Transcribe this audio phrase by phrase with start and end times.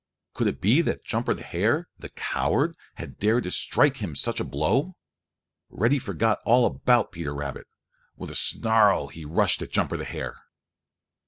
[0.33, 4.39] Could it be that Jumper the Hare, the coward, had dared to strike him such
[4.39, 4.95] a blow?
[5.69, 7.67] Reddy forgot all about Peter Rabbit.
[8.15, 10.39] With a snarl he rushed at Jumper the Hare.